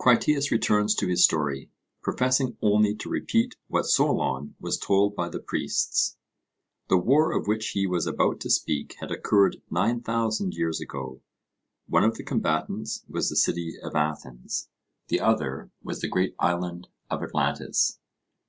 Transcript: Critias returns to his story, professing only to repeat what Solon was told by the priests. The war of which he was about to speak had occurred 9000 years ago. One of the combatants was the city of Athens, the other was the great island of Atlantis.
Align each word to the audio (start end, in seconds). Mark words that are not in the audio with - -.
Critias 0.00 0.50
returns 0.50 0.92
to 0.96 1.06
his 1.06 1.22
story, 1.22 1.70
professing 2.02 2.56
only 2.60 2.96
to 2.96 3.08
repeat 3.08 3.54
what 3.68 3.86
Solon 3.86 4.56
was 4.58 4.76
told 4.76 5.14
by 5.14 5.28
the 5.28 5.38
priests. 5.38 6.16
The 6.88 6.96
war 6.98 7.30
of 7.30 7.46
which 7.46 7.68
he 7.68 7.86
was 7.86 8.04
about 8.04 8.40
to 8.40 8.50
speak 8.50 8.96
had 8.98 9.12
occurred 9.12 9.62
9000 9.70 10.54
years 10.54 10.80
ago. 10.80 11.22
One 11.86 12.02
of 12.02 12.16
the 12.16 12.24
combatants 12.24 13.04
was 13.08 13.30
the 13.30 13.36
city 13.36 13.74
of 13.80 13.94
Athens, 13.94 14.68
the 15.06 15.20
other 15.20 15.70
was 15.80 16.00
the 16.00 16.08
great 16.08 16.34
island 16.40 16.88
of 17.08 17.22
Atlantis. 17.22 18.00